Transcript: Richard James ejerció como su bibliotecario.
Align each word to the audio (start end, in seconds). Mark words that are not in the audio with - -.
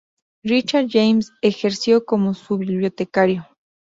Richard 0.43 0.87
James 0.89 1.31
ejerció 1.43 2.05
como 2.05 2.33
su 2.33 2.57
bibliotecario. 2.57 3.47